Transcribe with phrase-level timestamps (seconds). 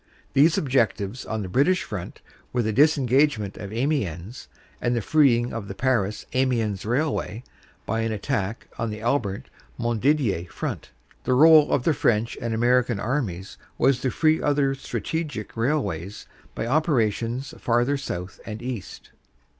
[0.33, 4.47] These objectives on the British front were the disengagement of Amiens
[4.81, 7.43] and the freeing of the Paris Amiens railway
[7.85, 10.89] by an attack on the Albert Montdidier front.
[11.25, 16.25] The role of the French and American armies was to free other strategic railways
[16.55, 19.11] by operations farther South and East.